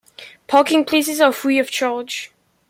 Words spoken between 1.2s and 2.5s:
are free of charge.